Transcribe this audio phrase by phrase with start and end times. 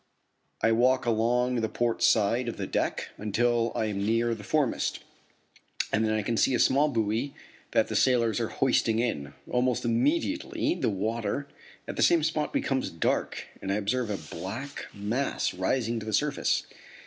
[0.63, 5.03] I walk along the port side of the deck until I am near the foremast,
[5.93, 7.35] and then I can see a small buoy
[7.69, 9.35] that the sailors are hoisting in.
[9.47, 11.47] Almost immediately the water,
[11.87, 16.13] at the same spot becomes dark and I observe a black mass rising to the
[16.13, 16.65] surface.